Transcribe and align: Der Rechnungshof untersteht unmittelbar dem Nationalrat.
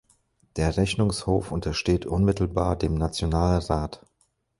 Der 0.55 0.77
Rechnungshof 0.77 1.51
untersteht 1.51 2.07
unmittelbar 2.07 2.75
dem 2.75 2.95
Nationalrat. 2.95 4.01